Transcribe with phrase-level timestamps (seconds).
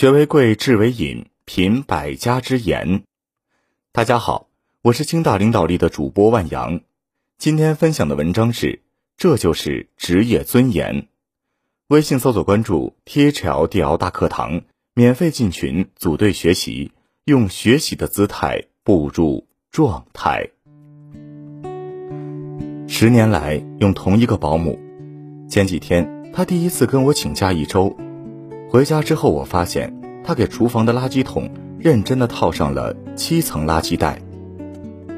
[0.00, 3.02] 学为贵，智为引，品百家之言。
[3.92, 4.48] 大家好，
[4.80, 6.80] 我是清大领导力的主播万阳。
[7.36, 8.80] 今天分享的文章是：
[9.18, 11.06] 这就是职业尊严。
[11.88, 14.62] 微信搜索关注 “THLDL 大课堂”，
[14.96, 16.92] 免费进群组队学习，
[17.26, 20.48] 用学习的姿态步入状态。
[22.88, 24.80] 十年来用同一个保姆，
[25.50, 27.94] 前几天他第一次跟我请假一周。
[28.70, 29.92] 回家之后，我发现
[30.22, 34.22] 他给厨房的垃圾桶认真的套上了七层垃圾袋。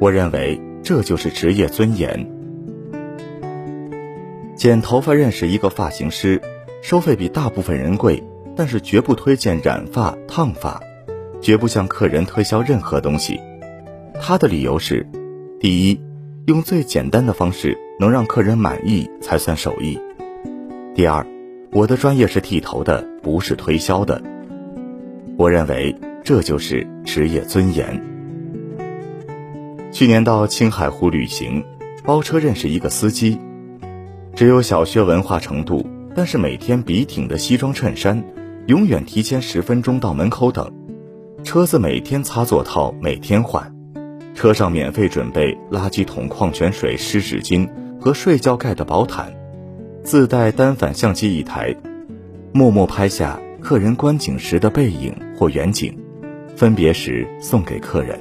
[0.00, 2.28] 我认为这就是职业尊严。
[4.56, 6.42] 剪头发认识一个发型师，
[6.82, 8.20] 收费比大部分人贵，
[8.56, 10.80] 但是绝不推荐染发烫发，
[11.40, 13.38] 绝不向客人推销任何东西。
[14.20, 15.06] 他的理由是：
[15.60, 16.00] 第一，
[16.46, 19.96] 用最简单的方式能让客人满意才算手艺；
[20.96, 21.24] 第二。
[21.76, 24.22] 我的专业是剃头的，不是推销的。
[25.36, 25.94] 我认为
[26.24, 28.02] 这就是职业尊严。
[29.92, 31.62] 去年到青海湖旅行，
[32.02, 33.38] 包车认识一个司机，
[34.34, 38.24] 只有小学文化程度，但是每天笔挺的西装衬衫，
[38.68, 40.72] 永远提前十分钟到门口等。
[41.44, 43.70] 车子每天擦座套，每天换，
[44.34, 47.68] 车上免费准备垃圾桶、矿泉水、湿纸巾
[48.00, 49.30] 和睡觉盖的薄毯。
[50.06, 51.74] 自带单反相机一台，
[52.52, 55.92] 默默拍下客人观景时的背影或远景，
[56.54, 58.16] 分别时送给客人。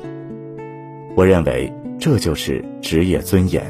[1.16, 3.64] 我认为这就是职业尊严。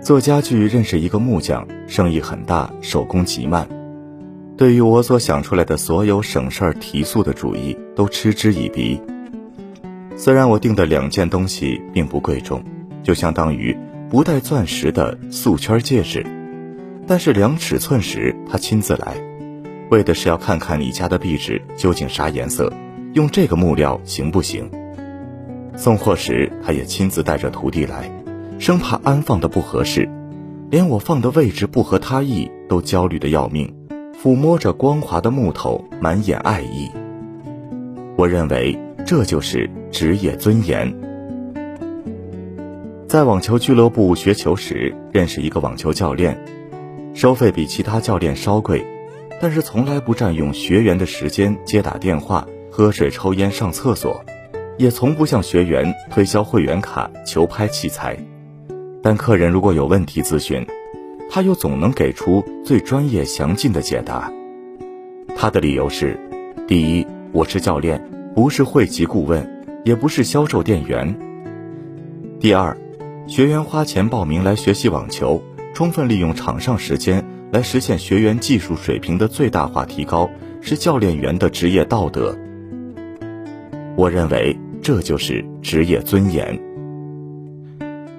[0.00, 3.68] 做家具认识一个木匠，生意很大，手工极慢。
[4.56, 9.00] 对于我所想出来的所有省事儿提速的主意，都嗤之以鼻。
[10.16, 12.62] 虽然我订的两件东西并不贵重，
[13.02, 13.76] 就相当于。
[14.10, 16.26] 不带钻石的素圈戒指，
[17.06, 19.14] 但是量尺寸时他亲自来，
[19.88, 22.72] 为的是要看看你家的壁纸究竟啥颜色，
[23.14, 24.68] 用这个木料行不行？
[25.76, 28.10] 送货时他也亲自带着徒弟来，
[28.58, 30.08] 生怕安放的不合适，
[30.70, 33.72] 连我放的位置不合他意都焦虑的要命，
[34.20, 36.90] 抚摸着光滑的木头，满眼爱意。
[38.16, 40.92] 我认为这就是职业尊严。
[43.10, 46.40] 在网球俱乐部学球时，认识一个网球教练，
[47.12, 48.86] 收费比其他教练稍贵，
[49.40, 54.24] 但是从来不占用学员的时间接打电话、喝水、抽烟、上厕所，
[54.78, 58.16] 也从不向学员推销会员卡、球拍器材。
[59.02, 60.64] 但客人如果有问题咨询，
[61.28, 64.32] 他又总能给出最专业详尽的解答。
[65.34, 66.16] 他的理由是：
[66.68, 68.00] 第一，我是教练，
[68.36, 71.12] 不是会籍顾问，也不是销售店员；
[72.38, 72.76] 第二。
[73.30, 75.40] 学员花钱报名来学习网球，
[75.72, 80.28] 充分利用场上时间来实现学员技术水平的最大化提高，
[80.60, 82.36] 是教练员的职业道德。
[83.94, 86.60] 我认为这就是职业尊严。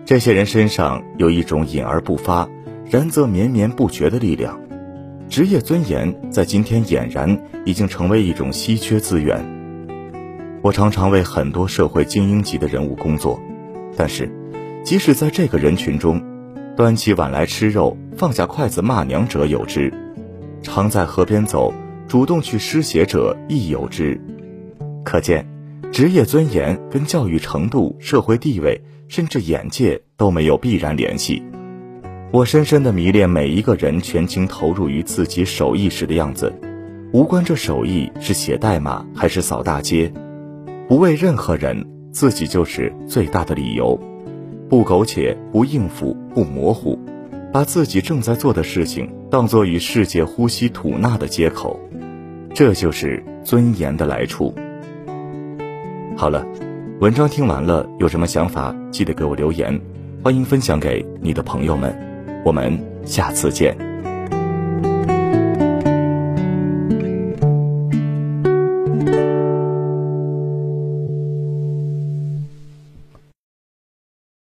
[0.05, 2.47] 这些人身上有一种隐而不发，
[2.89, 4.57] 然则绵绵不绝的力量。
[5.28, 9.45] 职业尊严在今天俨然已经成为一种稀缺资源。
[10.61, 13.38] 我常常为很多社会精英级的人物工作，
[13.97, 14.31] 但是。
[14.84, 16.22] 即使在这个人群中，
[16.75, 19.92] 端起碗来吃肉，放下筷子骂娘者有之；
[20.64, 21.74] 常在河边走，
[22.08, 24.20] 主动去施血者亦有之。
[25.06, 25.47] 可见，
[25.91, 31.44] 职业尊严跟教育程度、社会地位，甚至眼界都没有必然联系。
[32.31, 36.52] 我深深的迷恋每一个人全情投入于自己手艺时的样子，
[37.14, 40.12] 无关这手艺是写代码还是扫大街，
[40.88, 44.00] 不为任何人，自己就是最大的理由。
[44.72, 46.98] 不苟且，不应付，不模糊，
[47.52, 51.78] 把自己正在做的事情当做与世界呼吸吐纳的接口，
[52.54, 54.56] 这就是尊严的来处。
[56.16, 56.48] 好了，
[57.02, 59.78] 文章听完了，有什么想法记得给我留言，
[60.24, 61.94] 欢迎分享给你的朋友们，
[62.46, 63.91] 我们下次见。